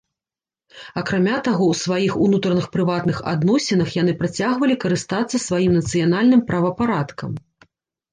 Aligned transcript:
Акрамя 0.99 1.33
таго, 1.47 1.65
у 1.73 1.75
сваіх 1.81 2.13
унутраных 2.27 2.65
прыватных 2.75 3.19
адносінах 3.31 3.89
яны 4.01 4.15
працягвалі 4.21 4.75
карыстацца 4.85 5.37
сваім 5.45 5.77
нацыянальным 5.81 6.41
правапарадкам. 6.49 7.31